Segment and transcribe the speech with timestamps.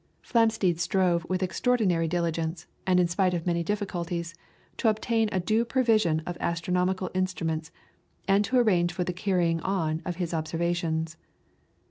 [0.23, 4.33] Flamsteed strove with extraordinary diligence, and in spite of many difficulties,
[4.77, 7.69] to obtain a due provision of astronomical instruments,
[8.27, 11.17] and to arrange for the carrying on of his observations.